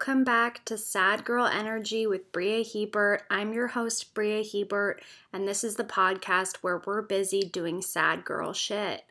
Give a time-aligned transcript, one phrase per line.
[0.00, 3.24] Welcome back to Sad Girl Energy with Bria Hebert.
[3.28, 8.24] I'm your host, Bria Hebert, and this is the podcast where we're busy doing sad
[8.24, 9.04] girl shit.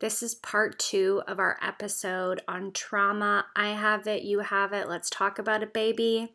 [0.00, 3.46] This is part two of our episode on trauma.
[3.54, 4.88] I have it, you have it.
[4.88, 6.32] Let's talk about it, baby.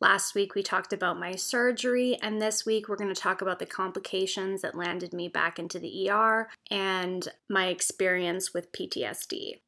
[0.00, 3.58] Last week we talked about my surgery, and this week we're going to talk about
[3.58, 9.58] the complications that landed me back into the ER and my experience with PTSD.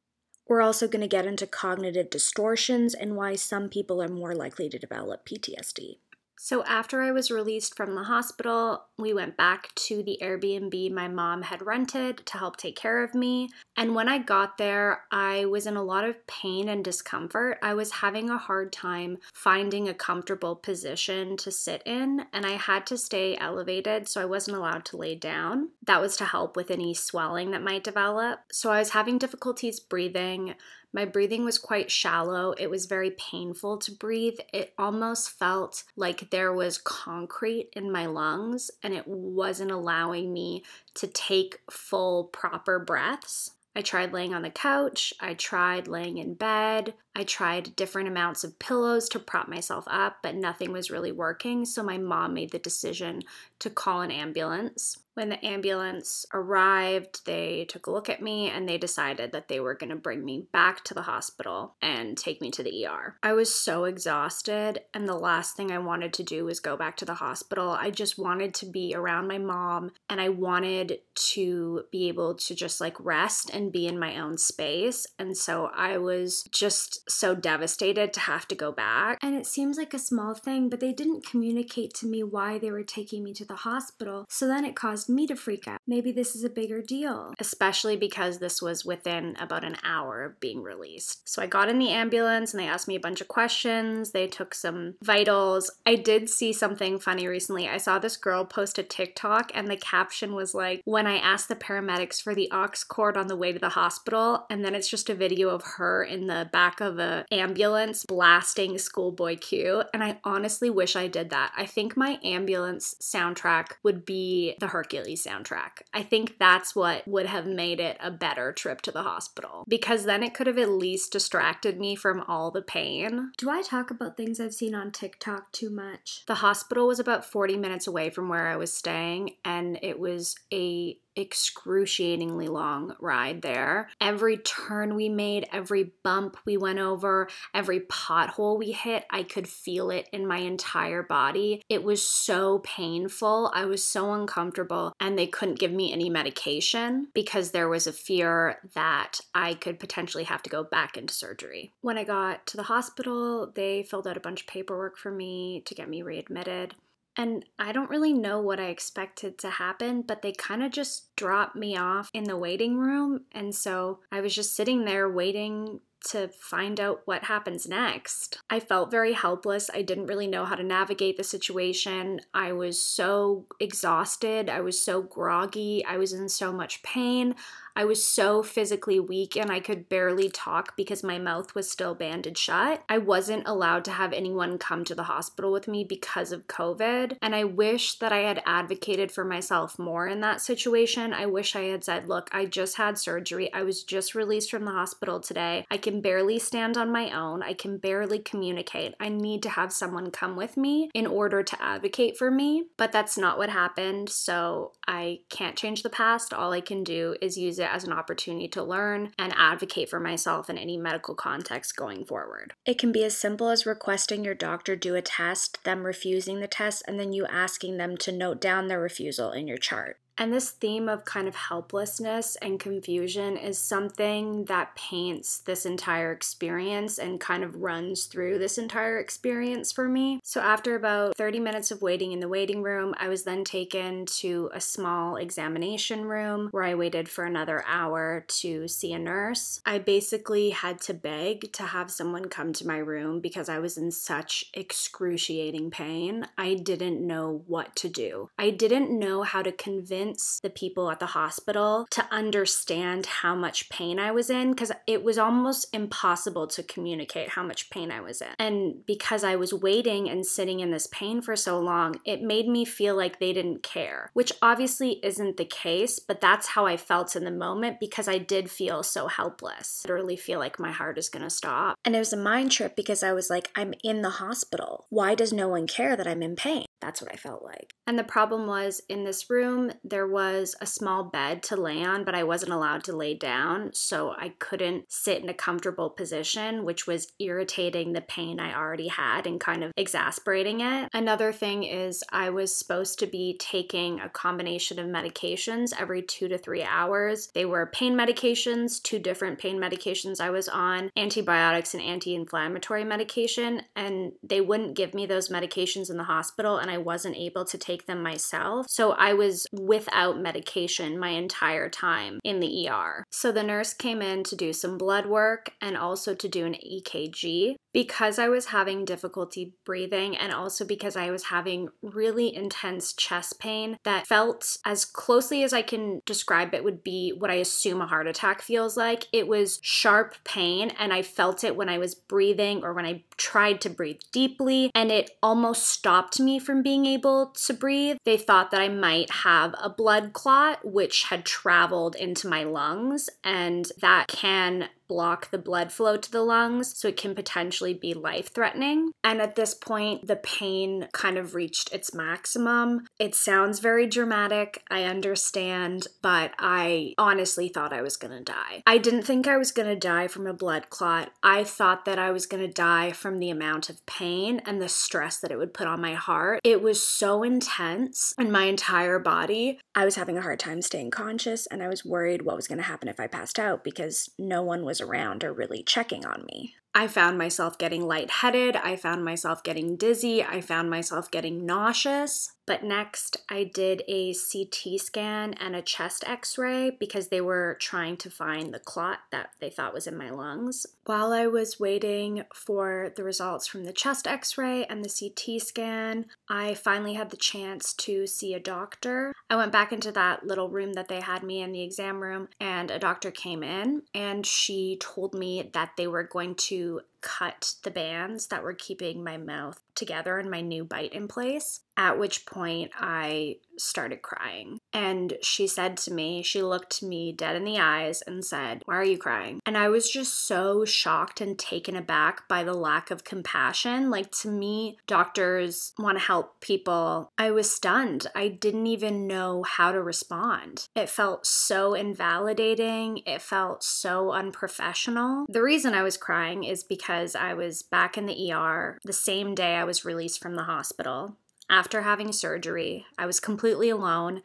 [0.47, 4.69] We're also going to get into cognitive distortions and why some people are more likely
[4.69, 5.97] to develop PTSD.
[6.37, 11.07] So, after I was released from the hospital, we went back to the Airbnb my
[11.07, 13.49] mom had rented to help take care of me.
[13.77, 17.57] And when I got there, I was in a lot of pain and discomfort.
[17.61, 22.51] I was having a hard time finding a comfortable position to sit in, and I
[22.51, 25.71] had to stay elevated, so I wasn't allowed to lay down.
[25.85, 28.39] That was to help with any swelling that might develop.
[28.49, 30.55] So, I was having difficulties breathing.
[30.93, 32.53] My breathing was quite shallow.
[32.53, 34.39] It was very painful to breathe.
[34.53, 40.63] It almost felt like there was concrete in my lungs and it wasn't allowing me
[40.93, 43.51] to take full, proper breaths.
[43.75, 45.13] I tried laying on the couch.
[45.19, 46.93] I tried laying in bed.
[47.15, 51.65] I tried different amounts of pillows to prop myself up, but nothing was really working.
[51.65, 53.21] So my mom made the decision
[53.59, 54.97] to call an ambulance.
[55.13, 59.61] When the ambulance arrived, they took a look at me and they decided that they
[59.61, 63.15] were going to bring me back to the hospital and take me to the ER.
[63.23, 66.97] I was so exhausted, and the last thing I wanted to do was go back
[66.97, 67.69] to the hospital.
[67.69, 72.53] I just wanted to be around my mom and I wanted to be able to
[72.53, 75.07] just like rest and be in my own space.
[75.17, 79.19] And so I was just so devastated to have to go back.
[79.21, 82.71] And it seems like a small thing, but they didn't communicate to me why they
[82.71, 84.25] were taking me to the hospital.
[84.29, 85.79] So then it caused me to freak out.
[85.87, 87.33] Maybe this is a bigger deal.
[87.39, 91.27] Especially because this was within about an hour of being released.
[91.27, 94.11] So I got in the ambulance and they asked me a bunch of questions.
[94.11, 95.71] They took some vitals.
[95.85, 97.67] I did see something funny recently.
[97.67, 101.47] I saw this girl post a TikTok and the caption was like, When I asked
[101.47, 104.89] the paramedics for the aux cord on the way to the hospital, and then it's
[104.89, 109.83] just a video of her in the back of a ambulance blasting Schoolboy Q.
[109.93, 111.51] And I honestly wish I did that.
[111.55, 115.81] I think my ambulance soundtrack would be the Hercules soundtrack.
[115.93, 120.05] I think that's what would have made it a better trip to the hospital because
[120.05, 123.31] then it could have at least distracted me from all the pain.
[123.37, 126.23] Do I talk about things I've seen on TikTok too much?
[126.27, 130.35] The hospital was about 40 minutes away from where I was staying, and it was
[130.53, 133.89] a excruciatingly long ride there.
[134.01, 139.47] Every turn we made, every bump we went over, every pothole we hit, I could
[139.47, 141.61] feel it in my entire body.
[141.69, 143.51] It was so painful.
[143.53, 147.93] I was so uncomfortable, and they couldn't give me any medication because there was a
[147.93, 151.71] fear that I could potentially have to go back into surgery.
[151.81, 155.61] When I got to the hospital, they filled out a bunch of paperwork for me
[155.65, 156.75] to get me readmitted.
[157.17, 161.15] And I don't really know what I expected to happen, but they kind of just
[161.15, 163.21] dropped me off in the waiting room.
[163.31, 168.37] And so I was just sitting there waiting to find out what happens next.
[168.49, 169.69] I felt very helpless.
[169.73, 172.21] I didn't really know how to navigate the situation.
[172.33, 174.49] I was so exhausted.
[174.49, 175.83] I was so groggy.
[175.85, 177.33] I was in so much pain.
[177.75, 181.93] I was so physically weak and I could barely talk because my mouth was still
[181.93, 182.83] banded shut.
[182.87, 187.17] I wasn't allowed to have anyone come to the hospital with me because of COVID.
[187.21, 191.13] And I wish that I had advocated for myself more in that situation.
[191.13, 193.53] I wish I had said, look, I just had surgery.
[193.53, 195.65] I was just released from the hospital today.
[195.69, 197.43] I can barely stand on my own.
[197.43, 198.95] I can barely communicate.
[198.99, 202.65] I need to have someone come with me in order to advocate for me.
[202.77, 204.09] But that's not what happened.
[204.09, 206.33] So I can't change the past.
[206.33, 209.89] All I can do is use it it as an opportunity to learn and advocate
[209.89, 212.53] for myself in any medical context going forward.
[212.65, 216.47] It can be as simple as requesting your doctor do a test, them refusing the
[216.47, 219.97] test, and then you asking them to note down their refusal in your chart.
[220.17, 226.11] And this theme of kind of helplessness and confusion is something that paints this entire
[226.11, 230.21] experience and kind of runs through this entire experience for me.
[230.23, 234.05] So, after about 30 minutes of waiting in the waiting room, I was then taken
[234.05, 239.59] to a small examination room where I waited for another hour to see a nurse.
[239.65, 243.77] I basically had to beg to have someone come to my room because I was
[243.77, 246.27] in such excruciating pain.
[246.37, 248.29] I didn't know what to do.
[248.37, 253.69] I didn't know how to convince the people at the hospital to understand how much
[253.69, 258.01] pain I was in because it was almost impossible to communicate how much pain I
[258.01, 258.29] was in.
[258.39, 262.47] And because I was waiting and sitting in this pain for so long, it made
[262.47, 266.77] me feel like they didn't care, which obviously isn't the case, but that's how I
[266.77, 269.83] felt in the moment because I did feel so helpless.
[269.85, 271.77] I literally feel like my heart is gonna stop.
[271.85, 274.85] And it was a mind trip because I was like, I'm in the hospital.
[274.89, 276.65] Why does no one care that I'm in pain?
[276.85, 277.73] That's what I felt like.
[277.87, 282.03] And the problem was in this room, there was a small bed to lay on,
[282.03, 283.71] but I wasn't allowed to lay down.
[283.73, 288.87] So I couldn't sit in a comfortable position, which was irritating the pain I already
[288.87, 290.89] had and kind of exasperating it.
[290.93, 296.27] Another thing is, I was supposed to be taking a combination of medications every two
[296.27, 297.31] to three hours.
[297.33, 302.83] They were pain medications, two different pain medications I was on, antibiotics and anti inflammatory
[302.83, 306.57] medication, and they wouldn't give me those medications in the hospital.
[306.57, 308.65] And I I wasn't able to take them myself.
[308.69, 313.05] So I was without medication my entire time in the ER.
[313.11, 316.55] So the nurse came in to do some blood work and also to do an
[316.55, 322.93] EKG because I was having difficulty breathing and also because I was having really intense
[322.93, 327.33] chest pain that felt as closely as I can describe it would be what I
[327.33, 329.09] assume a heart attack feels like.
[329.11, 333.03] It was sharp pain and I felt it when I was breathing or when I
[333.17, 337.97] tried to breathe deeply and it almost stopped me from being able to breathe.
[338.05, 343.09] They thought that I might have a blood clot which had traveled into my lungs
[343.21, 347.93] and that can block the blood flow to the lungs, so it can potentially be
[347.93, 348.91] life threatening.
[349.03, 352.85] And at this point, the pain kind of reached its maximum.
[352.99, 358.63] It sounds very dramatic, I understand, but I honestly thought I was gonna die.
[358.65, 361.11] I didn't think I was gonna die from a blood clot.
[361.23, 365.19] I thought that I was gonna die from the amount of pain and the stress
[365.19, 366.41] that it would put on my heart.
[366.43, 369.59] It was so intense in my entire body.
[369.75, 372.63] I was having a hard time staying conscious, and I was worried what was gonna
[372.63, 376.25] happen if I passed out because no one was was around or really checking on
[376.25, 376.55] me.
[376.73, 378.57] I found myself getting lightheaded.
[378.57, 380.21] I found myself getting dizzy.
[380.21, 382.34] I found myself getting nauseous.
[382.45, 387.57] But next, I did a CT scan and a chest x ray because they were
[387.59, 390.65] trying to find the clot that they thought was in my lungs.
[390.85, 395.41] While I was waiting for the results from the chest x ray and the CT
[395.41, 399.13] scan, I finally had the chance to see a doctor.
[399.29, 402.27] I went back into that little room that they had me in the exam room,
[402.39, 407.53] and a doctor came in and she told me that they were going to cut
[407.63, 411.61] the bands that were keeping my mouth together and my new bite in place.
[411.77, 414.59] At which point I started crying.
[414.73, 418.75] And she said to me, she looked me dead in the eyes and said, Why
[418.75, 419.39] are you crying?
[419.45, 423.89] And I was just so shocked and taken aback by the lack of compassion.
[423.89, 427.11] Like to me, doctors want to help people.
[427.17, 428.07] I was stunned.
[428.15, 430.67] I didn't even know how to respond.
[430.75, 433.01] It felt so invalidating.
[433.05, 435.25] It felt so unprofessional.
[435.29, 439.35] The reason I was crying is because I was back in the ER the same
[439.35, 441.17] day I was released from the hospital.
[441.49, 444.23] After having surgery, I was completely alone.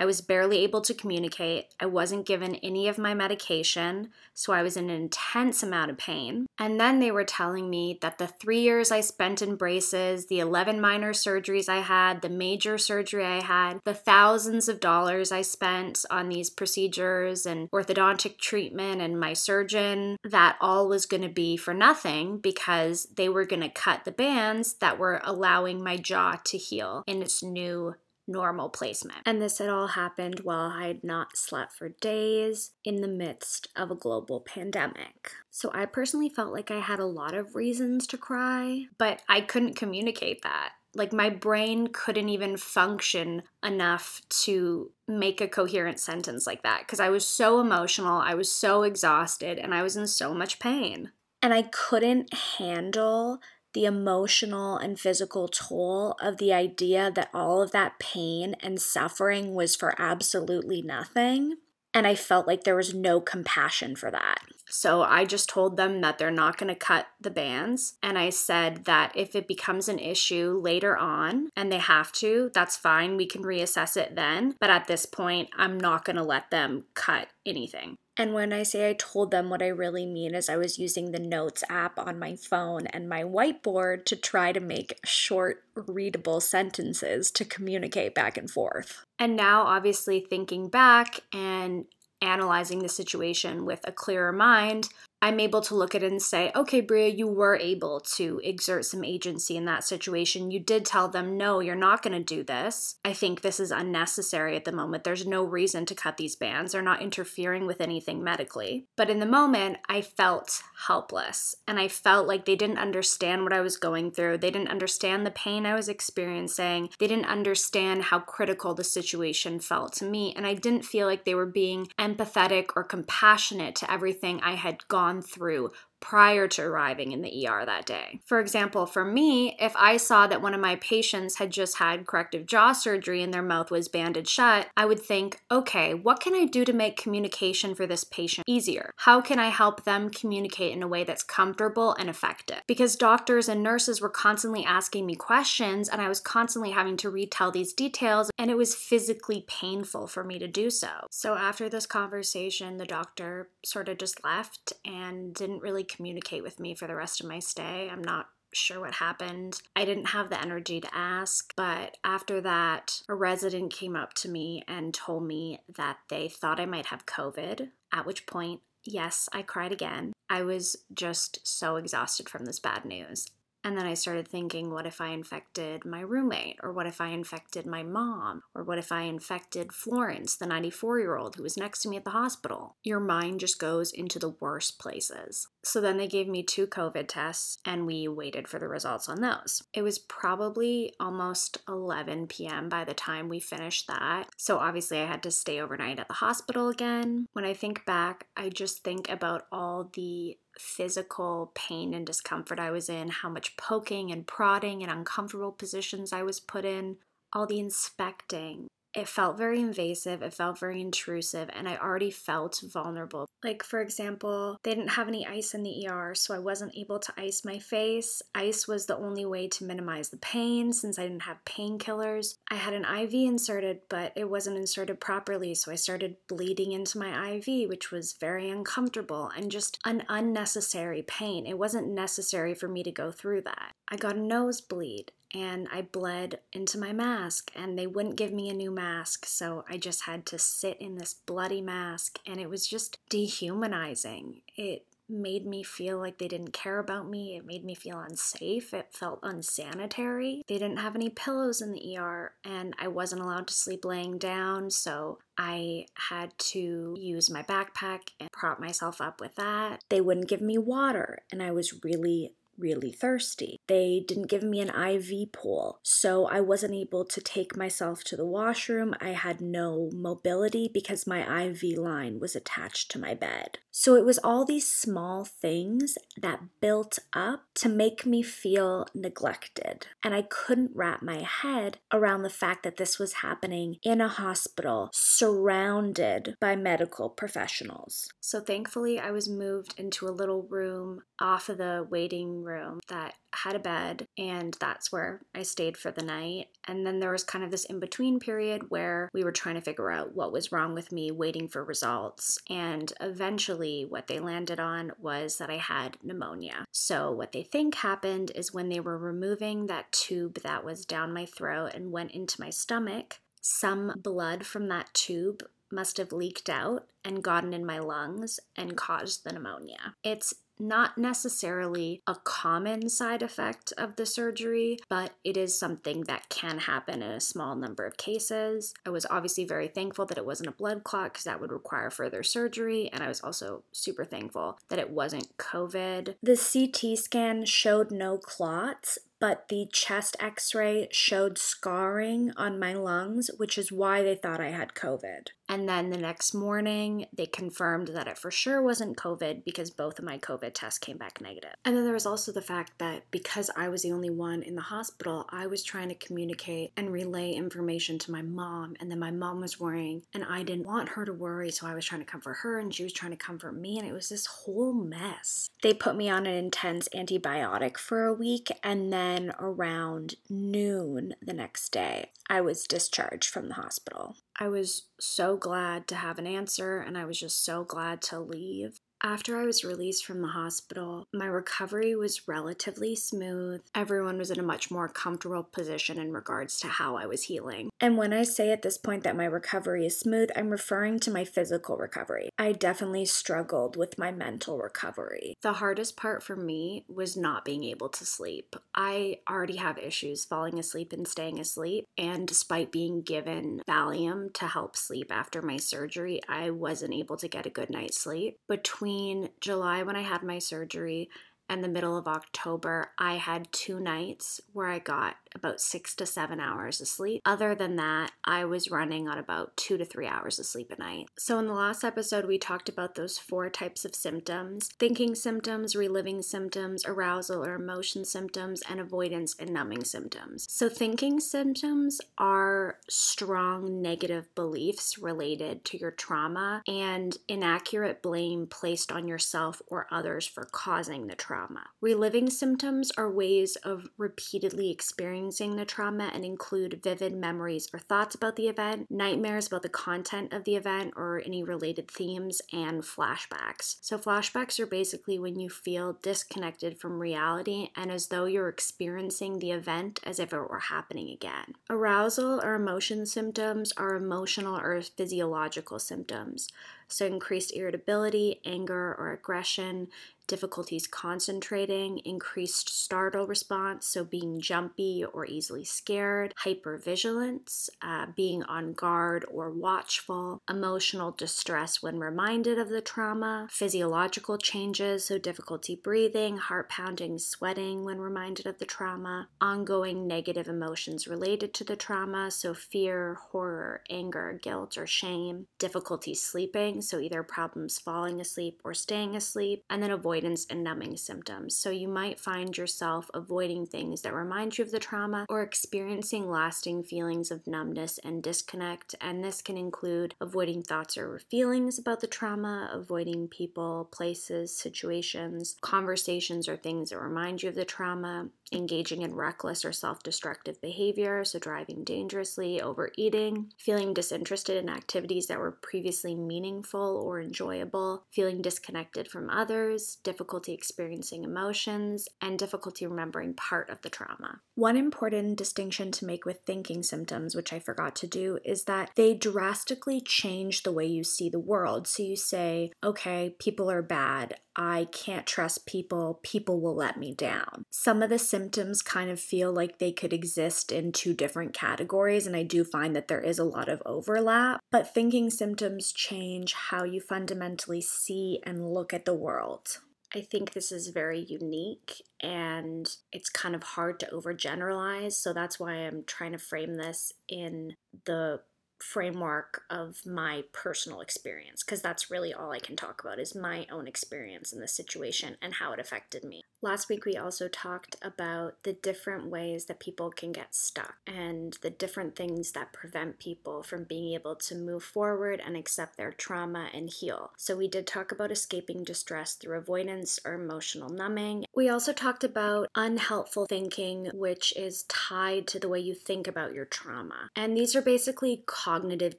[0.00, 1.74] I was barely able to communicate.
[1.78, 5.98] I wasn't given any of my medication, so I was in an intense amount of
[5.98, 6.46] pain.
[6.58, 10.38] And then they were telling me that the three years I spent in braces, the
[10.38, 15.42] 11 minor surgeries I had, the major surgery I had, the thousands of dollars I
[15.42, 21.28] spent on these procedures and orthodontic treatment and my surgeon, that all was going to
[21.28, 25.98] be for nothing because they were going to cut the bands that were allowing my
[25.98, 27.96] jaw to heal in its new
[28.30, 29.20] normal placement.
[29.26, 33.68] And this had all happened while I had not slept for days in the midst
[33.76, 35.32] of a global pandemic.
[35.50, 39.40] So I personally felt like I had a lot of reasons to cry, but I
[39.40, 40.72] couldn't communicate that.
[40.94, 46.98] Like my brain couldn't even function enough to make a coherent sentence like that because
[46.98, 51.12] I was so emotional, I was so exhausted, and I was in so much pain.
[51.42, 53.40] And I couldn't handle
[53.72, 59.54] the emotional and physical toll of the idea that all of that pain and suffering
[59.54, 61.54] was for absolutely nothing.
[61.92, 64.38] And I felt like there was no compassion for that.
[64.68, 67.94] So I just told them that they're not going to cut the bands.
[68.00, 72.52] And I said that if it becomes an issue later on and they have to,
[72.54, 73.16] that's fine.
[73.16, 74.54] We can reassess it then.
[74.60, 77.96] But at this point, I'm not going to let them cut anything.
[78.20, 81.10] And when I say I told them, what I really mean is I was using
[81.10, 86.42] the Notes app on my phone and my whiteboard to try to make short, readable
[86.42, 89.06] sentences to communicate back and forth.
[89.18, 91.86] And now, obviously, thinking back and
[92.20, 94.90] analyzing the situation with a clearer mind,
[95.22, 98.86] I'm able to look at it and say, okay, Bria, you were able to exert
[98.86, 100.50] some agency in that situation.
[100.50, 102.96] You did tell them, no, you're not going to do this.
[103.04, 105.04] I think this is unnecessary at the moment.
[105.04, 106.72] There's no reason to cut these bands.
[106.72, 108.86] They're not interfering with anything medically.
[108.96, 113.52] But in the moment, I felt helpless and I felt like they didn't understand what
[113.52, 114.38] I was going through.
[114.38, 116.88] They didn't understand the pain I was experiencing.
[116.98, 120.32] They didn't understand how critical the situation felt to me.
[120.34, 124.88] And I didn't feel like they were being empathetic or compassionate to everything I had
[124.88, 128.20] gone through prior to arriving in the ER that day.
[128.24, 132.06] For example, for me, if I saw that one of my patients had just had
[132.06, 136.34] corrective jaw surgery and their mouth was banded shut, I would think, okay, what can
[136.34, 138.92] I do to make communication for this patient easier?
[138.96, 142.62] How can I help them communicate in a way that's comfortable and effective?
[142.66, 147.10] Because doctors and nurses were constantly asking me questions and I was constantly having to
[147.10, 150.88] retell these details and it was physically painful for me to do so.
[151.10, 156.60] So after this conversation, the doctor sort of just left and didn't really communicate with
[156.60, 157.88] me for the rest of my stay.
[157.90, 159.62] I'm not sure what happened.
[159.76, 164.28] I didn't have the energy to ask, but after that, a resident came up to
[164.28, 169.28] me and told me that they thought I might have COVID, at which point, yes,
[169.32, 170.12] I cried again.
[170.28, 173.26] I was just so exhausted from this bad news.
[173.62, 176.56] And then I started thinking, what if I infected my roommate?
[176.62, 178.42] Or what if I infected my mom?
[178.54, 181.96] Or what if I infected Florence, the 94 year old who was next to me
[181.96, 182.76] at the hospital?
[182.82, 185.48] Your mind just goes into the worst places.
[185.62, 189.20] So then they gave me two COVID tests and we waited for the results on
[189.20, 189.62] those.
[189.74, 192.68] It was probably almost 11 p.m.
[192.68, 194.28] by the time we finished that.
[194.38, 197.26] So obviously I had to stay overnight at the hospital again.
[197.34, 202.70] When I think back, I just think about all the physical pain and discomfort I
[202.70, 206.96] was in, how much poking and prodding and uncomfortable positions I was put in,
[207.32, 212.62] all the inspecting, it felt very invasive, it felt very intrusive, and I already felt
[212.62, 213.26] vulnerable.
[213.42, 216.98] Like, for example, they didn't have any ice in the ER, so I wasn't able
[216.98, 218.20] to ice my face.
[218.34, 222.34] Ice was the only way to minimize the pain since I didn't have painkillers.
[222.50, 226.98] I had an IV inserted, but it wasn't inserted properly, so I started bleeding into
[226.98, 231.46] my IV, which was very uncomfortable and just an unnecessary pain.
[231.46, 233.72] It wasn't necessary for me to go through that.
[233.88, 238.48] I got a nosebleed and I bled into my mask, and they wouldn't give me
[238.48, 242.50] a new mask, so I just had to sit in this bloody mask, and it
[242.50, 244.42] was just dehumanizing.
[244.56, 247.36] It made me feel like they didn't care about me.
[247.36, 248.72] It made me feel unsafe.
[248.72, 250.42] It felt unsanitary.
[250.46, 254.18] They didn't have any pillows in the ER, and I wasn't allowed to sleep laying
[254.18, 259.82] down, so I had to use my backpack and prop myself up with that.
[259.88, 263.58] They wouldn't give me water, and I was really really thirsty.
[263.66, 268.16] They didn't give me an IV pole, so I wasn't able to take myself to
[268.16, 268.94] the washroom.
[269.00, 273.58] I had no mobility because my IV line was attached to my bed.
[273.70, 279.86] So it was all these small things that built up to make me feel neglected.
[280.04, 284.08] And I couldn't wrap my head around the fact that this was happening in a
[284.08, 288.08] hospital surrounded by medical professionals.
[288.20, 292.49] So thankfully, I was moved into a little room off of the waiting room
[292.88, 296.48] that had a bed, and that's where I stayed for the night.
[296.66, 299.60] And then there was kind of this in between period where we were trying to
[299.60, 302.38] figure out what was wrong with me, waiting for results.
[302.48, 306.64] And eventually, what they landed on was that I had pneumonia.
[306.72, 311.12] So, what they think happened is when they were removing that tube that was down
[311.12, 315.42] my throat and went into my stomach, some blood from that tube
[315.72, 319.94] must have leaked out and gotten in my lungs and caused the pneumonia.
[320.02, 326.28] It's not necessarily a common side effect of the surgery, but it is something that
[326.28, 328.74] can happen in a small number of cases.
[328.84, 331.90] I was obviously very thankful that it wasn't a blood clot because that would require
[331.90, 336.16] further surgery, and I was also super thankful that it wasn't COVID.
[336.22, 342.72] The CT scan showed no clots, but the chest x ray showed scarring on my
[342.72, 345.28] lungs, which is why they thought I had COVID.
[345.48, 349.98] And then the next morning, they confirmed that it for sure wasn't COVID because both
[349.98, 351.54] of my COVID tests came back negative.
[351.64, 354.54] And then there was also the fact that because I was the only one in
[354.54, 358.76] the hospital, I was trying to communicate and relay information to my mom.
[358.78, 361.74] And then my mom was worrying, and I didn't want her to worry, so I
[361.74, 363.76] was trying to comfort her, and she was trying to comfort me.
[363.76, 365.50] And it was this whole mess.
[365.64, 371.14] They put me on an intense antibiotic for a week, and then then around noon
[371.20, 374.16] the next day, I was discharged from the hospital.
[374.38, 378.20] I was so glad to have an answer and I was just so glad to
[378.20, 378.80] leave.
[379.02, 383.62] After I was released from the hospital, my recovery was relatively smooth.
[383.74, 387.70] Everyone was in a much more comfortable position in regards to how I was healing.
[387.80, 391.10] And when I say at this point that my recovery is smooth, I'm referring to
[391.10, 392.28] my physical recovery.
[392.38, 395.34] I definitely struggled with my mental recovery.
[395.40, 398.54] The hardest part for me was not being able to sleep.
[398.74, 404.46] I already have issues falling asleep and staying asleep, and despite being given Valium to
[404.46, 408.36] help sleep after my surgery, I wasn't able to get a good night's sleep.
[408.46, 411.10] Between between July when I had my surgery
[411.48, 416.06] and the middle of October, I had two nights where I got about six to
[416.06, 417.22] seven hours of sleep.
[417.24, 420.80] Other than that, I was running on about two to three hours of sleep a
[420.80, 421.08] night.
[421.18, 425.76] So, in the last episode, we talked about those four types of symptoms thinking symptoms,
[425.76, 430.46] reliving symptoms, arousal or emotion symptoms, and avoidance and numbing symptoms.
[430.50, 438.90] So, thinking symptoms are strong negative beliefs related to your trauma and inaccurate blame placed
[438.90, 441.64] on yourself or others for causing the trauma.
[441.80, 447.78] Reliving symptoms are ways of repeatedly experiencing experiencing the trauma and include vivid memories or
[447.78, 452.40] thoughts about the event, nightmares about the content of the event or any related themes,
[452.54, 453.76] and flashbacks.
[453.82, 459.38] So, flashbacks are basically when you feel disconnected from reality and as though you're experiencing
[459.38, 461.54] the event as if it were happening again.
[461.68, 466.48] Arousal or emotion symptoms are emotional or physiological symptoms.
[466.90, 469.88] So, increased irritability, anger, or aggression,
[470.30, 478.72] difficulties concentrating, increased startle response, so being jumpy or easily scared, hypervigilance, uh, being on
[478.72, 486.36] guard or watchful, emotional distress when reminded of the trauma, physiological changes, so difficulty breathing,
[486.36, 492.30] heart pounding, sweating when reminded of the trauma, ongoing negative emotions related to the trauma,
[492.30, 498.74] so fear, horror, anger, guilt, or shame, difficulty sleeping, so either problems falling asleep or
[498.74, 501.56] staying asleep, and then avoidance and numbing symptoms.
[501.56, 506.28] So you might find yourself avoiding things that remind you of the trauma or experiencing
[506.28, 508.94] lasting feelings of numbness and disconnect.
[509.00, 515.56] And this can include avoiding thoughts or feelings about the trauma, avoiding people, places, situations,
[515.60, 520.60] conversations, or things that remind you of the trauma, engaging in reckless or self destructive
[520.60, 528.04] behavior, so driving dangerously, overeating, feeling disinterested in activities that were previously meaningful or enjoyable,
[528.10, 534.40] feeling disconnected from others, difficulty experiencing emotions, and difficulty remembering part of the trauma.
[534.54, 538.90] One important distinction to make with thinking symptoms, which I forgot to do, is that
[538.96, 541.86] they drastically change the way you see the world.
[541.86, 544.36] So you say, okay, people are bad.
[544.56, 546.20] I can't trust people.
[546.22, 547.64] People will let me down.
[547.70, 548.39] Some of the symptoms
[548.84, 552.96] kind of feel like they could exist in two different categories, and I do find
[552.96, 554.60] that there is a lot of overlap.
[554.70, 559.78] But thinking symptoms change how you fundamentally see and look at the world.
[560.14, 565.12] I think this is very unique and it's kind of hard to overgeneralize.
[565.12, 567.74] So that's why I'm trying to frame this in
[568.06, 568.40] the
[568.82, 573.66] framework of my personal experience because that's really all I can talk about is my
[573.70, 576.42] own experience in this situation and how it affected me.
[576.62, 581.56] Last week, we also talked about the different ways that people can get stuck and
[581.62, 586.12] the different things that prevent people from being able to move forward and accept their
[586.12, 587.32] trauma and heal.
[587.38, 591.46] So, we did talk about escaping distress through avoidance or emotional numbing.
[591.54, 596.52] We also talked about unhelpful thinking, which is tied to the way you think about
[596.52, 597.30] your trauma.
[597.36, 599.18] And these are basically cognitive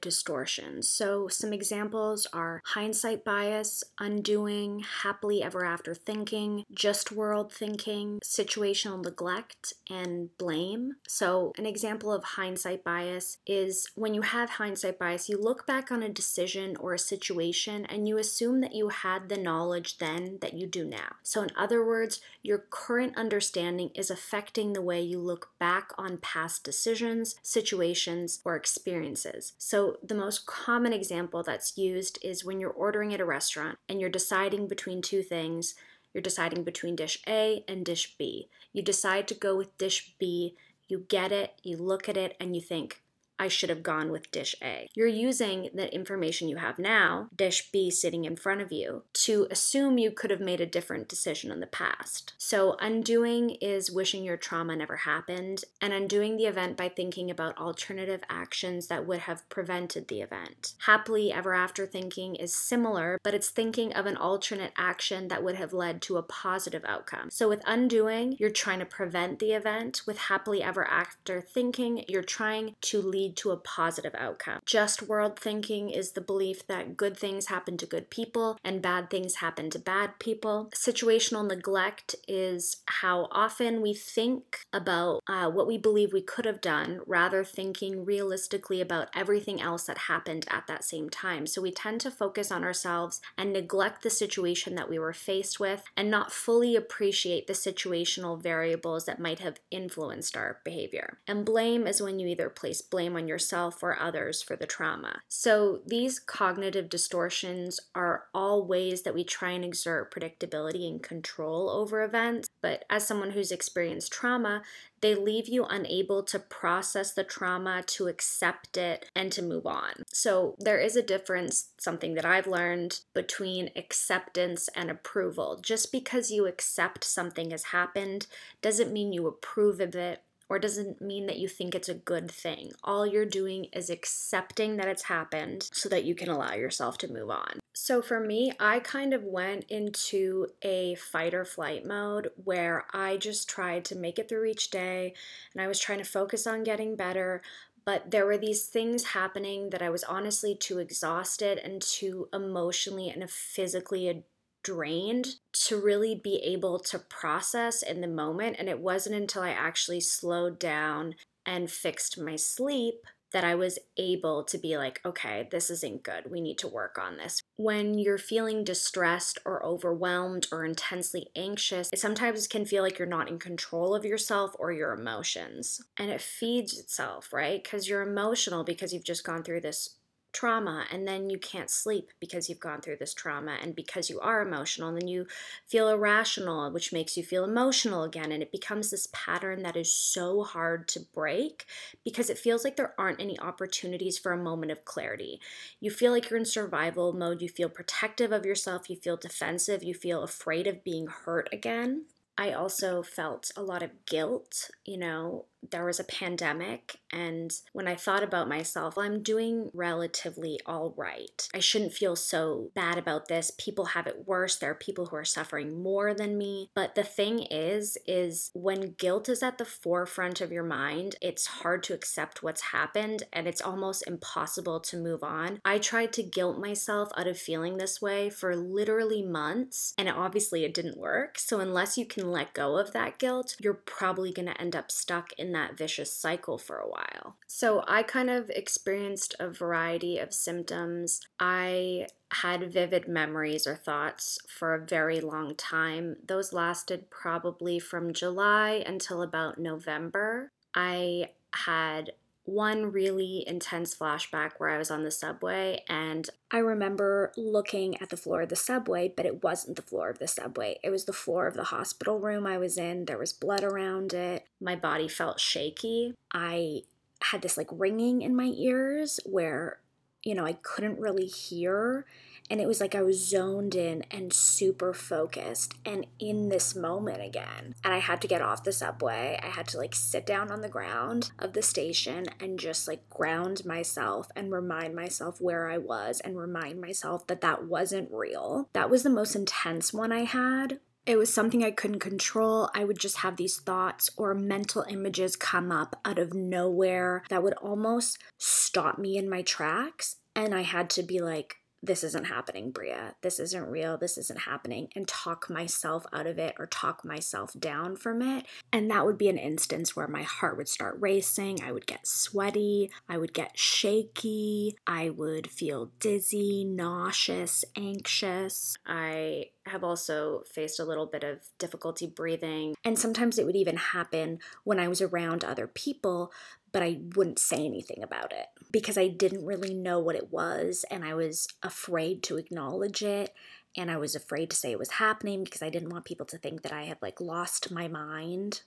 [0.00, 0.88] distortions.
[0.88, 9.04] So, some examples are hindsight bias, undoing, happily ever after thinking, just world thinking, situational
[9.04, 10.94] neglect, and blame.
[11.06, 15.92] So, an example of hindsight bias is when you have hindsight bias, you look back
[15.92, 20.38] on a decision or a situation and you assume that you had the knowledge then
[20.40, 21.16] that you do now.
[21.22, 26.16] So, in other words, your current understanding is affecting the way you look back on
[26.16, 29.41] past decisions, situations, or experiences.
[29.58, 34.00] So, the most common example that's used is when you're ordering at a restaurant and
[34.00, 35.74] you're deciding between two things
[36.12, 38.48] you're deciding between dish A and dish B.
[38.72, 40.54] You decide to go with dish B,
[40.88, 43.00] you get it, you look at it, and you think,
[43.38, 44.88] I should have gone with dish A.
[44.94, 49.48] You're using the information you have now, dish B sitting in front of you, to
[49.50, 52.34] assume you could have made a different decision in the past.
[52.38, 57.58] So, undoing is wishing your trauma never happened, and undoing the event by thinking about
[57.58, 60.74] alternative actions that would have prevented the event.
[60.86, 65.56] Happily ever after thinking is similar, but it's thinking of an alternate action that would
[65.56, 67.30] have led to a positive outcome.
[67.30, 70.02] So, with undoing, you're trying to prevent the event.
[70.06, 74.60] With happily ever after thinking, you're trying to lead lead to a positive outcome.
[74.66, 79.10] Just world thinking is the belief that good things happen to good people and bad
[79.10, 80.70] things happen to bad people.
[80.74, 86.60] Situational neglect is how often we think about uh, what we believe we could have
[86.60, 91.46] done rather thinking realistically about everything else that happened at that same time.
[91.46, 95.60] So we tend to focus on ourselves and neglect the situation that we were faced
[95.60, 101.18] with and not fully appreciate the situational variables that might have influenced our behavior.
[101.26, 105.20] And blame is when you either place blame on yourself or others for the trauma.
[105.28, 111.70] So these cognitive distortions are all ways that we try and exert predictability and control
[111.70, 112.48] over events.
[112.60, 114.62] But as someone who's experienced trauma,
[115.00, 120.04] they leave you unable to process the trauma, to accept it, and to move on.
[120.12, 125.58] So there is a difference, something that I've learned, between acceptance and approval.
[125.60, 128.28] Just because you accept something has happened
[128.60, 130.22] doesn't mean you approve of it
[130.52, 132.72] or doesn't mean that you think it's a good thing.
[132.84, 137.10] All you're doing is accepting that it's happened so that you can allow yourself to
[137.10, 137.60] move on.
[137.72, 143.16] So for me, I kind of went into a fight or flight mode where I
[143.16, 145.14] just tried to make it through each day
[145.54, 147.40] and I was trying to focus on getting better.
[147.86, 153.08] But there were these things happening that I was honestly too exhausted and too emotionally
[153.08, 154.22] and physically
[154.62, 158.56] drained to really be able to process in the moment.
[158.58, 163.78] And it wasn't until I actually slowed down and fixed my sleep that I was
[163.96, 166.30] able to be like, okay, this isn't good.
[166.30, 167.40] We need to work on this.
[167.56, 173.08] When you're feeling distressed or overwhelmed or intensely anxious, it sometimes can feel like you're
[173.08, 175.80] not in control of yourself or your emotions.
[175.96, 177.62] And it feeds itself, right?
[177.62, 179.96] Because you're emotional because you've just gone through this
[180.32, 184.18] trauma and then you can't sleep because you've gone through this trauma and because you
[184.20, 185.26] are emotional and then you
[185.66, 189.92] feel irrational which makes you feel emotional again and it becomes this pattern that is
[189.92, 191.66] so hard to break
[192.04, 195.40] because it feels like there aren't any opportunities for a moment of clarity
[195.80, 199.82] you feel like you're in survival mode you feel protective of yourself you feel defensive
[199.82, 202.04] you feel afraid of being hurt again
[202.38, 204.70] I also felt a lot of guilt.
[204.84, 210.58] You know, there was a pandemic, and when I thought about myself, I'm doing relatively
[210.64, 211.48] all right.
[211.54, 213.52] I shouldn't feel so bad about this.
[213.58, 214.56] People have it worse.
[214.56, 216.70] There are people who are suffering more than me.
[216.74, 221.46] But the thing is, is when guilt is at the forefront of your mind, it's
[221.46, 225.60] hard to accept what's happened and it's almost impossible to move on.
[225.64, 230.64] I tried to guilt myself out of feeling this way for literally months, and obviously
[230.64, 231.38] it didn't work.
[231.38, 234.76] So, unless you can can let go of that guilt, you're probably going to end
[234.76, 237.36] up stuck in that vicious cycle for a while.
[237.46, 241.20] So I kind of experienced a variety of symptoms.
[241.38, 246.16] I had vivid memories or thoughts for a very long time.
[246.26, 250.52] Those lasted probably from July until about November.
[250.74, 252.12] I had
[252.44, 258.08] one really intense flashback where I was on the subway and I remember looking at
[258.08, 260.78] the floor of the subway, but it wasn't the floor of the subway.
[260.82, 263.04] It was the floor of the hospital room I was in.
[263.04, 264.44] There was blood around it.
[264.60, 266.14] My body felt shaky.
[266.32, 266.82] I
[267.22, 269.78] had this like ringing in my ears where,
[270.24, 272.06] you know, I couldn't really hear
[272.52, 277.22] and it was like I was zoned in and super focused and in this moment
[277.24, 277.74] again.
[277.82, 279.40] And I had to get off the subway.
[279.42, 283.08] I had to like sit down on the ground of the station and just like
[283.08, 288.68] ground myself and remind myself where I was and remind myself that that wasn't real.
[288.74, 292.70] That was the most intense one I had it was something I couldn't control.
[292.76, 297.42] I would just have these thoughts or mental images come up out of nowhere that
[297.42, 300.18] would almost stop me in my tracks.
[300.36, 303.16] And I had to be like, this isn't happening, Bria.
[303.22, 303.98] This isn't real.
[303.98, 304.88] This isn't happening.
[304.94, 308.46] And talk myself out of it or talk myself down from it.
[308.72, 311.60] And that would be an instance where my heart would start racing.
[311.62, 312.90] I would get sweaty.
[313.08, 314.76] I would get shaky.
[314.86, 318.76] I would feel dizzy, nauseous, anxious.
[318.86, 322.74] I have also faced a little bit of difficulty breathing.
[322.84, 326.32] And sometimes it would even happen when I was around other people,
[326.72, 330.84] but I wouldn't say anything about it because I didn't really know what it was
[330.90, 333.34] and I was afraid to acknowledge it
[333.76, 336.38] and I was afraid to say it was happening because I didn't want people to
[336.38, 338.62] think that I had like lost my mind.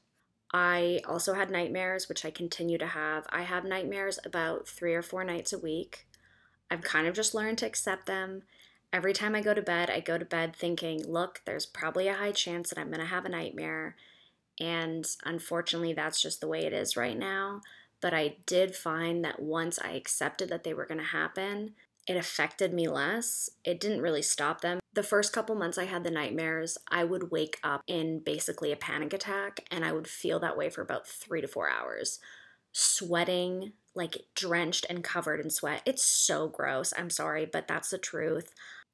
[0.54, 3.26] I also had nightmares, which I continue to have.
[3.30, 6.08] I have nightmares about three or four nights a week.
[6.72, 8.44] I've kind of just learned to accept them.
[8.94, 12.14] Every time I go to bed, I go to bed thinking, look, there's probably a
[12.14, 13.96] high chance that I'm going to have a nightmare.
[14.60, 17.62] And unfortunately, that's just the way it is right now.
[18.06, 21.72] But I did find that once I accepted that they were going to happen,
[22.06, 23.50] it affected me less.
[23.64, 24.80] It didn't really stop them.
[24.94, 28.76] The first couple months I had the nightmares, I would wake up in basically a
[28.76, 32.20] panic attack and I would feel that way for about three to four hours.
[32.74, 35.82] Sweating, like drenched and covered in sweat.
[35.84, 36.94] It's so gross.
[36.96, 38.54] I'm sorry, but that's the truth.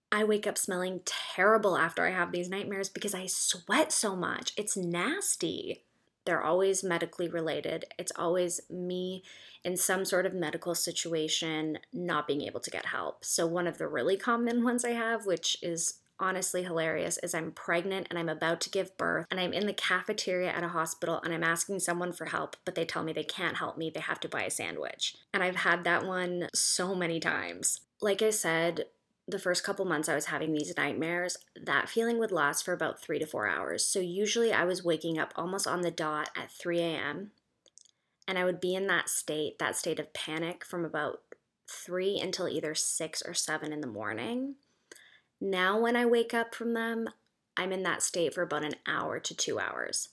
[0.10, 4.54] I wake up smelling terrible after I have these nightmares because I sweat so much.
[4.56, 5.84] It's nasty.
[6.26, 7.86] They're always medically related.
[7.98, 9.24] It's always me
[9.64, 13.26] in some sort of medical situation not being able to get help.
[13.26, 17.52] So, one of the really common ones I have, which is honestly hilarious is I'm
[17.52, 21.20] pregnant and I'm about to give birth and I'm in the cafeteria at a hospital
[21.24, 23.90] and I'm asking someone for help, but they tell me they can't help me.
[23.90, 25.16] They have to buy a sandwich.
[25.34, 27.82] And I've had that one so many times.
[28.02, 28.86] Like I said,
[29.32, 33.02] the first couple months I was having these nightmares, that feeling would last for about
[33.02, 33.86] three to four hours.
[33.86, 37.32] So usually I was waking up almost on the dot at 3 a.m.
[38.28, 41.22] And I would be in that state, that state of panic from about
[41.70, 44.56] three until either six or seven in the morning.
[45.40, 47.10] Now, when I wake up from them,
[47.58, 50.10] I'm in that state for about an hour to two hours.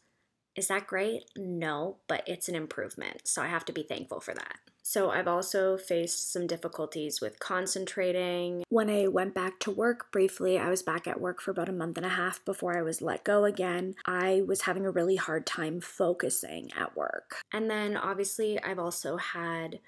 [0.57, 1.25] Is that great?
[1.37, 3.29] No, but it's an improvement.
[3.29, 4.59] So I have to be thankful for that.
[4.88, 8.64] So I've also faced some difficulties with concentrating.
[8.70, 11.72] When I went back to work briefly, I was back at work for about a
[11.72, 13.96] month and a half before I was let go again.
[14.07, 17.37] I was having a really hard time focusing at work.
[17.53, 19.81] And then obviously, I've also had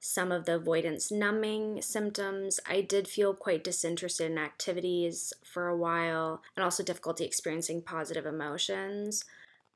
[0.00, 2.58] some of the avoidance numbing symptoms.
[2.66, 8.26] I did feel quite disinterested in activities for a while and also difficulty experiencing positive
[8.26, 9.24] emotions.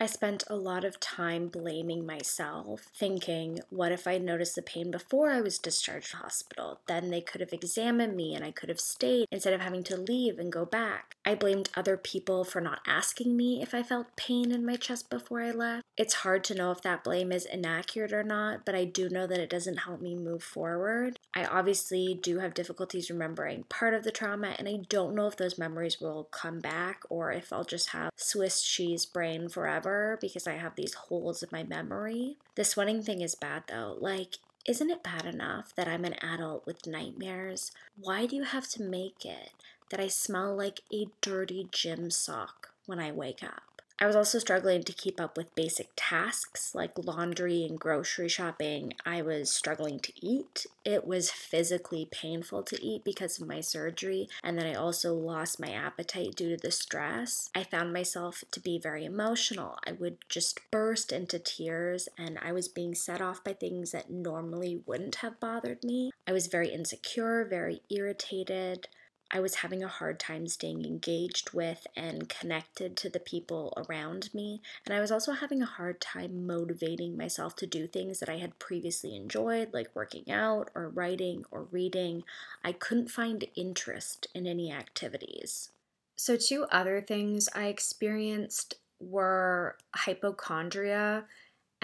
[0.00, 4.90] I spent a lot of time blaming myself, thinking, what if I noticed the pain
[4.90, 6.80] before I was discharged from hospital?
[6.88, 9.96] Then they could have examined me and I could have stayed instead of having to
[9.96, 11.14] leave and go back.
[11.24, 15.08] I blamed other people for not asking me if I felt pain in my chest
[15.10, 15.84] before I left.
[15.96, 19.28] It's hard to know if that blame is inaccurate or not, but I do know
[19.28, 21.20] that it doesn't help me move forward.
[21.34, 25.36] I obviously do have difficulties remembering part of the trauma, and I don't know if
[25.36, 30.18] those memories will come back or if I'll just have Swiss cheese brain forever forever
[30.20, 32.36] because I have these holes in my memory.
[32.54, 33.96] The sweating thing is bad though.
[34.00, 37.70] Like, isn't it bad enough that I'm an adult with nightmares?
[38.00, 39.50] Why do you have to make it
[39.90, 43.73] that I smell like a dirty gym sock when I wake up?
[44.00, 48.94] I was also struggling to keep up with basic tasks like laundry and grocery shopping.
[49.06, 50.66] I was struggling to eat.
[50.84, 55.60] It was physically painful to eat because of my surgery, and then I also lost
[55.60, 57.50] my appetite due to the stress.
[57.54, 59.78] I found myself to be very emotional.
[59.86, 64.10] I would just burst into tears, and I was being set off by things that
[64.10, 66.10] normally wouldn't have bothered me.
[66.26, 68.88] I was very insecure, very irritated.
[69.34, 74.32] I was having a hard time staying engaged with and connected to the people around
[74.32, 74.62] me.
[74.86, 78.36] And I was also having a hard time motivating myself to do things that I
[78.36, 82.22] had previously enjoyed, like working out or writing or reading.
[82.62, 85.70] I couldn't find interest in any activities.
[86.14, 91.24] So, two other things I experienced were hypochondria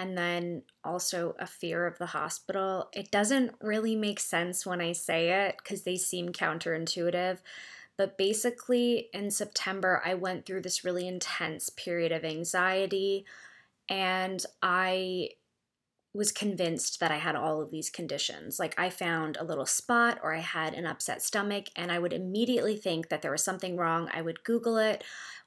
[0.00, 2.88] and then also a fear of the hospital.
[2.94, 7.36] It doesn't really make sense when I say it because they seem counterintuitive.
[7.98, 13.26] But basically, in September, I went through this really intense period of anxiety,
[13.90, 15.32] and I
[16.14, 18.58] was convinced that I had all of these conditions.
[18.58, 22.14] Like, I found a little spot or I had an upset stomach, and I would
[22.14, 24.08] immediately think that there was something wrong.
[24.14, 25.04] I would Google it.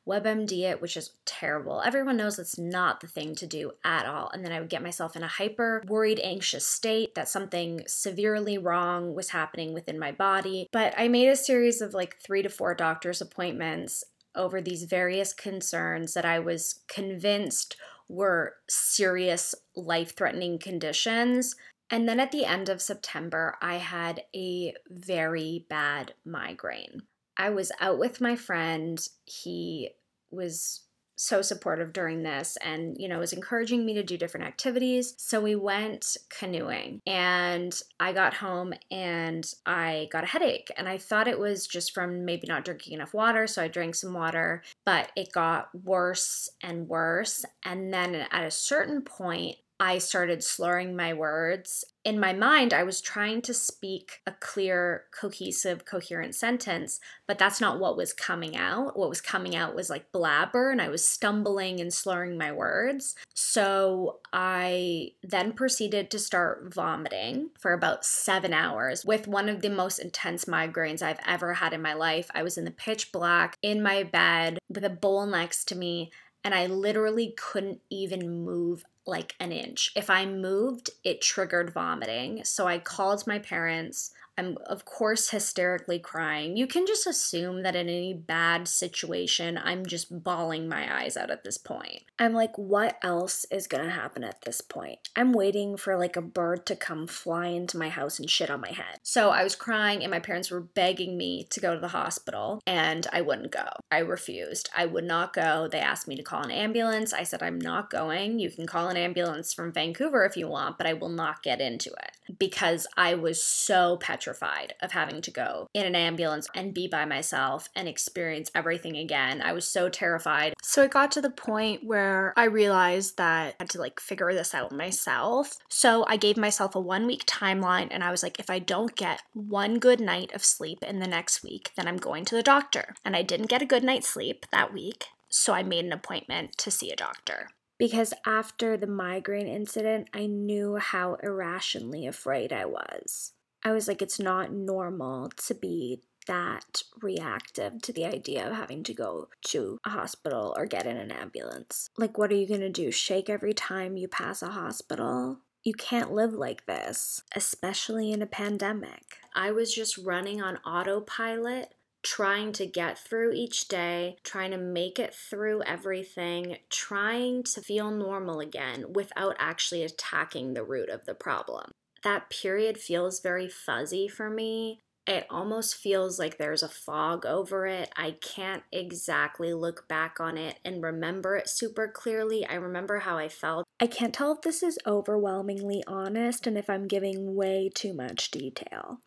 [0.08, 1.82] WebMD it, which is terrible.
[1.82, 4.30] Everyone knows it's not the thing to do at all.
[4.34, 8.58] And then I would get myself in a hyper worried, anxious state that something severely
[8.58, 10.68] wrong was happening within my body.
[10.72, 14.04] But I made a series of like three to four doctor's appointments
[14.36, 17.78] over these various concerns that I was convinced
[18.10, 21.56] were serious life threatening conditions.
[21.90, 27.04] And then at the end of September, I had a very bad migraine.
[27.38, 29.00] I was out with my friend.
[29.26, 29.92] He
[30.32, 30.82] was
[31.16, 35.40] so supportive during this and you know was encouraging me to do different activities so
[35.40, 41.28] we went canoeing and i got home and i got a headache and i thought
[41.28, 45.12] it was just from maybe not drinking enough water so i drank some water but
[45.16, 51.14] it got worse and worse and then at a certain point I started slurring my
[51.14, 51.84] words.
[52.06, 57.60] In my mind, I was trying to speak a clear, cohesive, coherent sentence, but that's
[57.60, 58.98] not what was coming out.
[58.98, 63.16] What was coming out was like blabber, and I was stumbling and slurring my words.
[63.34, 69.70] So I then proceeded to start vomiting for about seven hours with one of the
[69.70, 72.30] most intense migraines I've ever had in my life.
[72.34, 76.12] I was in the pitch black in my bed with a bowl next to me
[76.44, 79.92] and I literally couldn't even move like an inch.
[79.96, 82.44] If I moved, it triggered vomiting.
[82.44, 84.12] So I called my parents.
[84.38, 86.58] I'm, of course, hysterically crying.
[86.58, 91.30] You can just assume that in any bad situation, I'm just bawling my eyes out
[91.30, 92.04] at this point.
[92.18, 95.10] I'm like, what else is gonna happen at this point?
[95.16, 98.62] I'm waiting for like a bird to come fly into my house and shit on
[98.62, 99.00] my head.
[99.04, 102.62] So I was crying, and my parents were begging me to go to the hospital,
[102.66, 103.68] and I wouldn't go.
[103.92, 104.70] I refused.
[104.76, 105.68] I would not go.
[105.68, 107.14] They asked me to call an ambulance.
[107.14, 108.40] I said, I'm not going.
[108.40, 111.62] You can call an ambulance from Vancouver if you want, but I will not get
[111.62, 116.74] into it because I was so petrified of having to go in an ambulance and
[116.74, 119.42] be by myself and experience everything again.
[119.42, 120.54] I was so terrified.
[120.62, 124.34] So it got to the point where I realized that I had to like figure
[124.34, 125.58] this out myself.
[125.70, 128.96] So I gave myself a one week timeline and I was like, if I don't
[128.96, 132.44] get one good night of sleep in the next week, then I'm going to the
[132.44, 132.96] doctor.
[133.04, 135.06] And I didn't get a good night's sleep that week.
[135.30, 137.50] So I made an appointment to see a doctor
[137.84, 143.33] because after the migraine incident, I knew how irrationally afraid I was.
[143.64, 148.84] I was like, it's not normal to be that reactive to the idea of having
[148.84, 151.90] to go to a hospital or get in an ambulance.
[151.98, 152.92] Like, what are you gonna do?
[152.92, 155.40] Shake every time you pass a hospital?
[155.64, 159.18] You can't live like this, especially in a pandemic.
[159.34, 161.74] I was just running on autopilot
[162.04, 167.90] trying to get through each day, trying to make it through everything, trying to feel
[167.90, 171.72] normal again without actually attacking the root of the problem.
[172.04, 174.80] That period feels very fuzzy for me.
[175.06, 177.92] It almost feels like there's a fog over it.
[177.98, 182.46] I can't exactly look back on it and remember it super clearly.
[182.46, 183.66] I remember how I felt.
[183.82, 188.32] I can't tell if this is overwhelmingly honest and if I'm giving way too much
[188.32, 189.02] detail.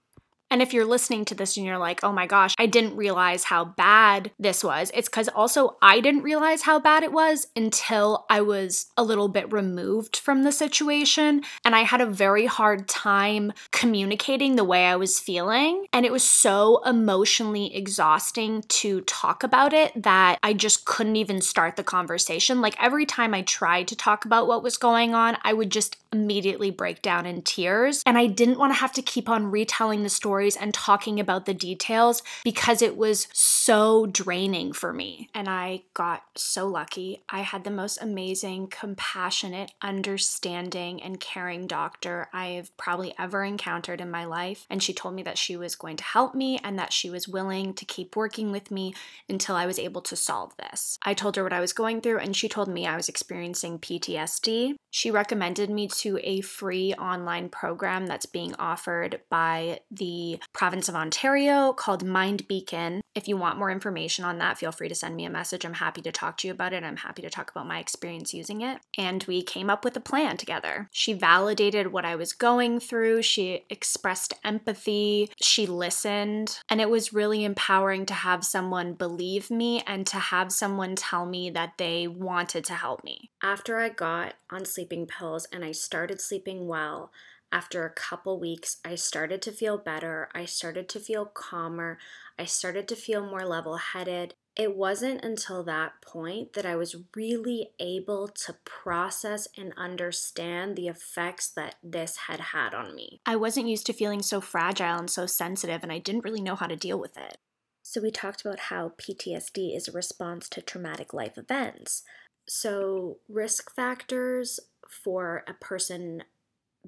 [0.57, 3.45] And if you're listening to this and you're like, oh my gosh, I didn't realize
[3.45, 8.25] how bad this was, it's because also I didn't realize how bad it was until
[8.31, 11.42] I was a little bit removed from the situation.
[11.62, 15.88] And I had a very hard time communicating the way I was feeling.
[15.92, 21.42] And it was so emotionally exhausting to talk about it that I just couldn't even
[21.42, 22.62] start the conversation.
[22.62, 25.99] Like every time I tried to talk about what was going on, I would just
[26.17, 28.03] immediately break down in tears.
[28.07, 31.47] And I didn't want to have to keep on retelling the stories and talking about
[31.47, 35.29] the details because it was so draining for me.
[35.35, 37.23] And I got so lucky.
[37.29, 44.01] I had the most amazing, compassionate, understanding, and caring doctor I have probably ever encountered
[44.01, 44.67] in my life.
[44.71, 47.29] And she told me that she was going to help me and that she was
[47.29, 48.95] willing to keep working with me
[49.29, 50.99] until I was able to solve this.
[51.03, 53.79] I told her what I was going through, and she told me I was experiencing
[53.79, 54.75] PTSD.
[54.91, 60.95] She recommended me to a free online program that's being offered by the province of
[60.95, 63.01] Ontario called Mind Beacon.
[63.14, 65.64] If you want more information on that, feel free to send me a message.
[65.64, 66.85] I'm happy to talk to you about it.
[66.85, 68.79] I'm happy to talk about my experience using it.
[68.99, 70.88] And we came up with a plan together.
[70.92, 77.12] She validated what I was going through, she expressed empathy, she listened, and it was
[77.12, 82.07] really empowering to have someone believe me and to have someone tell me that they
[82.07, 83.31] wanted to help me.
[83.42, 87.12] After I got on sleeping pills and I started sleeping well,
[87.53, 90.29] after a couple weeks, I started to feel better.
[90.35, 91.99] I started to feel calmer.
[92.38, 94.35] I started to feel more level headed.
[94.57, 100.88] It wasn't until that point that I was really able to process and understand the
[100.88, 103.20] effects that this had had on me.
[103.27, 106.57] I wasn't used to feeling so fragile and so sensitive, and I didn't really know
[106.57, 107.38] how to deal with it.
[107.83, 112.03] So, we talked about how PTSD is a response to traumatic life events.
[112.49, 116.22] So, risk factors for a person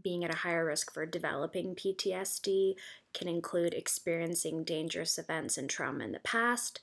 [0.03, 2.75] being at a higher risk for developing PTSD
[3.15, 6.81] can include experiencing dangerous events and trauma in the past,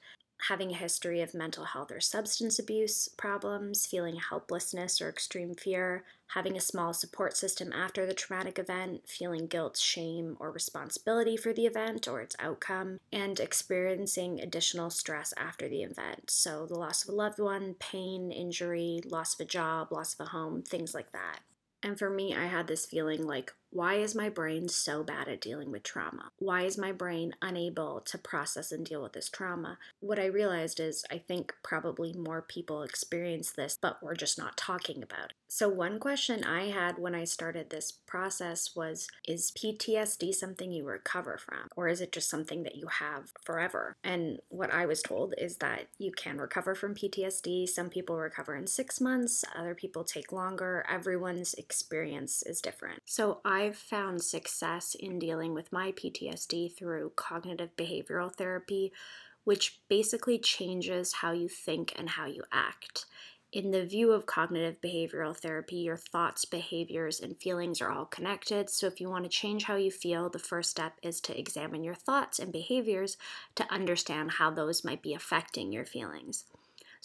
[0.47, 6.03] having a history of mental health or substance abuse problems, feeling helplessness or extreme fear,
[6.27, 11.53] having a small support system after the traumatic event, feeling guilt, shame, or responsibility for
[11.53, 16.29] the event or its outcome, and experiencing additional stress after the event.
[16.29, 20.25] So, the loss of a loved one, pain, injury, loss of a job, loss of
[20.25, 21.39] a home, things like that.
[21.83, 25.41] And for me, I had this feeling like why is my brain so bad at
[25.41, 26.31] dealing with trauma?
[26.39, 29.77] Why is my brain unable to process and deal with this trauma?
[29.99, 34.55] What I realized is I think probably more people experience this, but we're just not
[34.55, 35.33] talking about it.
[35.47, 40.85] So, one question I had when I started this process was Is PTSD something you
[40.85, 43.95] recover from, or is it just something that you have forever?
[44.03, 47.69] And what I was told is that you can recover from PTSD.
[47.69, 50.85] Some people recover in six months, other people take longer.
[50.89, 52.99] Everyone's experience is different.
[53.05, 58.93] So, I I've found success in dealing with my PTSD through cognitive behavioral therapy,
[59.43, 63.05] which basically changes how you think and how you act.
[63.51, 68.69] in the view of cognitive behavioral therapy, your thoughts, behaviors, and feelings are all connected.
[68.69, 71.83] So, if you want to change how you feel, the first step is to examine
[71.83, 73.17] your thoughts and behaviors
[73.55, 76.43] to understand how those might be affecting your feelings.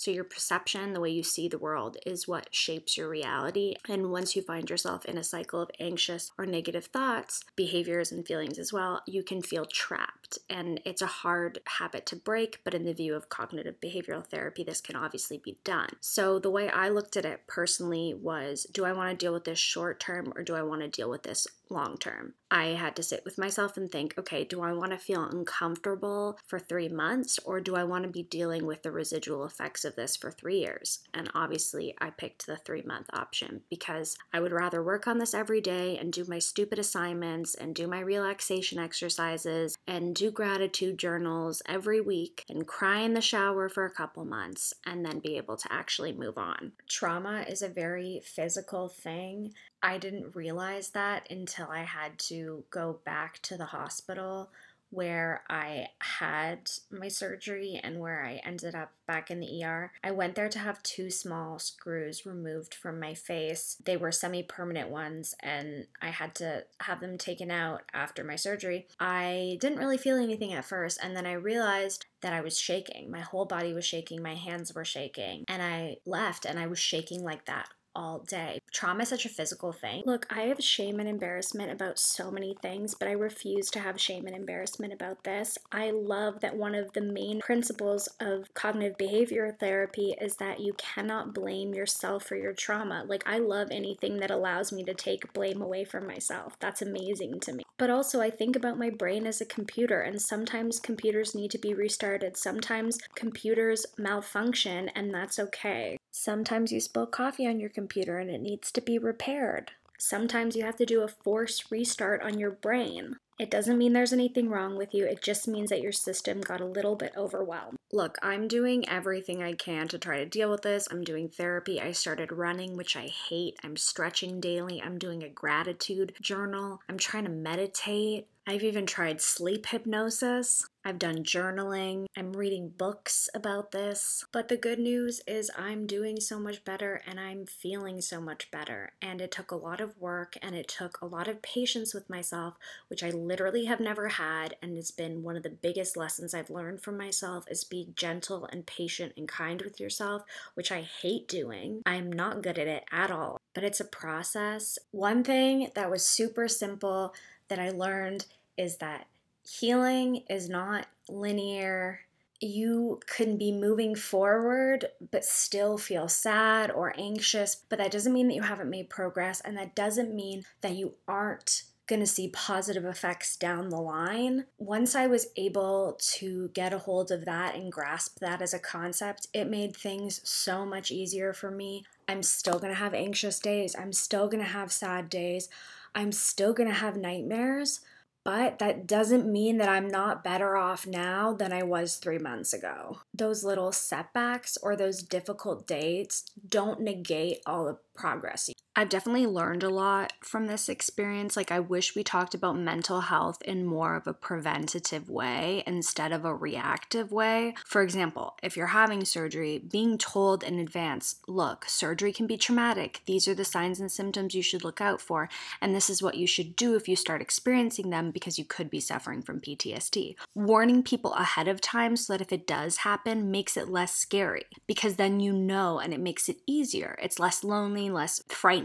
[0.00, 3.74] So, your perception, the way you see the world, is what shapes your reality.
[3.86, 8.26] And once you find yourself in a cycle of anxious or negative thoughts, behaviors, and
[8.26, 10.38] feelings as well, you can feel trapped.
[10.48, 14.64] And it's a hard habit to break, but in the view of cognitive behavioral therapy,
[14.64, 15.90] this can obviously be done.
[16.00, 19.44] So, the way I looked at it personally was do I want to deal with
[19.44, 22.32] this short term or do I want to deal with this long term.
[22.50, 26.38] I had to sit with myself and think, okay, do I want to feel uncomfortable
[26.46, 29.94] for three months or do I want to be dealing with the residual effects of
[29.94, 31.00] this for three years?
[31.14, 35.34] And obviously, I picked the three month option because I would rather work on this
[35.34, 40.98] every day and do my stupid assignments and do my relaxation exercises and do gratitude
[40.98, 45.36] journals every week and cry in the shower for a couple months and then be
[45.36, 46.72] able to actually move on.
[46.88, 49.52] Trauma is a very physical thing
[49.82, 54.50] I didn't realize that until I had to go back to the hospital
[54.90, 59.92] where I had my surgery and where I ended up back in the ER.
[60.02, 63.76] I went there to have two small screws removed from my face.
[63.84, 68.36] They were semi permanent ones, and I had to have them taken out after my
[68.36, 68.88] surgery.
[68.98, 73.10] I didn't really feel anything at first, and then I realized that I was shaking.
[73.10, 76.78] My whole body was shaking, my hands were shaking, and I left and I was
[76.78, 78.60] shaking like that all day.
[78.72, 80.02] Trauma is such a physical thing.
[80.06, 84.00] Look, I have shame and embarrassment about so many things, but I refuse to have
[84.00, 85.58] shame and embarrassment about this.
[85.72, 90.74] I love that one of the main principles of cognitive behavior therapy is that you
[90.74, 93.04] cannot blame yourself for your trauma.
[93.06, 96.56] Like, I love anything that allows me to take blame away from myself.
[96.60, 97.64] That's amazing to me.
[97.76, 101.58] But also, I think about my brain as a computer, and sometimes computers need to
[101.58, 102.36] be restarted.
[102.36, 105.96] Sometimes computers malfunction, and that's okay.
[106.12, 109.72] Sometimes you spill coffee on your computer and it needs to be repaired.
[109.98, 113.16] Sometimes you have to do a force restart on your brain.
[113.38, 116.60] It doesn't mean there's anything wrong with you, it just means that your system got
[116.60, 117.78] a little bit overwhelmed.
[117.90, 120.88] Look, I'm doing everything I can to try to deal with this.
[120.90, 121.80] I'm doing therapy.
[121.80, 123.58] I started running, which I hate.
[123.64, 124.80] I'm stretching daily.
[124.82, 126.80] I'm doing a gratitude journal.
[126.88, 128.26] I'm trying to meditate.
[128.50, 130.66] I've even tried sleep hypnosis.
[130.84, 132.06] I've done journaling.
[132.16, 134.24] I'm reading books about this.
[134.32, 138.50] But the good news is I'm doing so much better and I'm feeling so much
[138.50, 138.90] better.
[139.00, 142.10] And it took a lot of work and it took a lot of patience with
[142.10, 142.54] myself,
[142.88, 146.50] which I literally have never had and it's been one of the biggest lessons I've
[146.50, 150.22] learned from myself is be gentle and patient and kind with yourself,
[150.54, 151.82] which I hate doing.
[151.86, 153.40] I'm not good at it at all.
[153.54, 154.76] But it's a process.
[154.90, 157.14] One thing that was super simple
[157.50, 158.26] that I learned
[158.60, 159.06] is that
[159.42, 162.00] healing is not linear.
[162.40, 167.54] You can be moving forward, but still feel sad or anxious.
[167.68, 170.94] But that doesn't mean that you haven't made progress, and that doesn't mean that you
[171.08, 174.44] aren't going to see positive effects down the line.
[174.58, 178.60] Once I was able to get a hold of that and grasp that as a
[178.60, 181.84] concept, it made things so much easier for me.
[182.08, 185.48] I'm still going to have anxious days, I'm still going to have sad days,
[185.92, 187.80] I'm still going to have nightmares
[188.24, 192.52] but that doesn't mean that I'm not better off now than I was three months
[192.52, 193.00] ago.
[193.14, 198.50] Those little setbacks or those difficult dates don't negate all the progress.
[198.76, 201.36] I've definitely learned a lot from this experience.
[201.36, 206.12] Like, I wish we talked about mental health in more of a preventative way instead
[206.12, 207.54] of a reactive way.
[207.66, 213.00] For example, if you're having surgery, being told in advance, look, surgery can be traumatic.
[213.06, 215.28] These are the signs and symptoms you should look out for.
[215.60, 218.70] And this is what you should do if you start experiencing them because you could
[218.70, 220.14] be suffering from PTSD.
[220.36, 224.44] Warning people ahead of time so that if it does happen, makes it less scary
[224.68, 226.96] because then you know and it makes it easier.
[227.02, 228.59] It's less lonely, less frightening,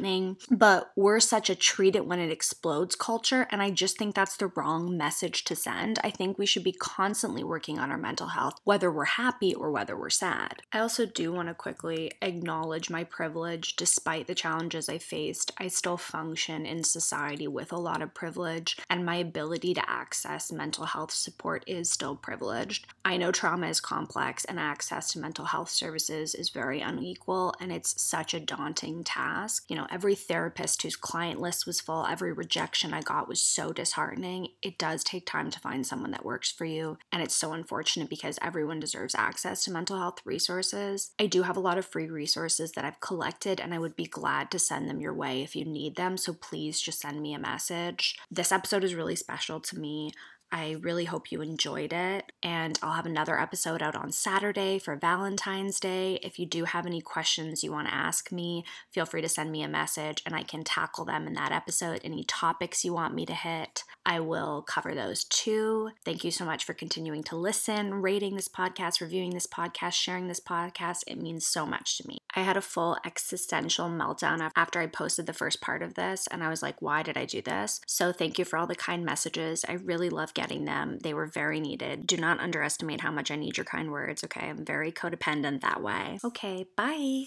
[0.50, 4.38] but we're such a treat it when it explodes culture, and I just think that's
[4.38, 6.00] the wrong message to send.
[6.04, 9.72] I think we should be constantly working on our mental health, whether we're happy or
[9.72, 10.62] whether we're sad.
[10.72, 13.76] I also do want to quickly acknowledge my privilege.
[13.76, 18.78] Despite the challenges I faced, I still function in society with a lot of privilege,
[18.90, 22.88] and my ability to access mental health support is still privileged.
[23.04, 27.72] I know trauma is complex, and access to mental health services is very unequal, and
[27.72, 29.66] it's such a daunting task.
[29.70, 33.72] You know, every therapist whose client list was full, every rejection I got was so
[33.72, 34.50] disheartening.
[34.62, 38.10] It does take time to find someone that works for you, and it's so unfortunate
[38.10, 41.12] because everyone deserves access to mental health resources.
[41.20, 44.06] I do have a lot of free resources that I've collected, and I would be
[44.06, 46.18] glad to send them your way if you need them.
[46.18, 48.18] So please just send me a message.
[48.30, 50.12] This episode is really special to me.
[50.52, 52.32] I really hope you enjoyed it.
[52.42, 56.20] And I'll have another episode out on Saturday for Valentine's Day.
[56.24, 59.52] If you do have any questions you want to ask me, feel free to send
[59.52, 62.02] me a message and I can tackle them in that episode.
[62.04, 65.92] Any topics you want me to hit, I will cover those too.
[66.04, 70.28] Thank you so much for continuing to listen, rating this podcast, reviewing this podcast, sharing
[70.28, 71.04] this podcast.
[71.08, 72.20] It means so much to me.
[72.36, 76.44] I had a full existential meltdown after I posted the first part of this, and
[76.44, 77.82] I was like, why did I do this?
[77.88, 79.66] So, thank you for all the kind messages.
[79.68, 81.00] I really love getting them.
[81.00, 82.08] They were very needed.
[82.08, 84.50] Do not underestimate how much I need your kind words, okay?
[84.50, 86.20] I'm very codependent that way.
[86.24, 87.26] Okay, bye.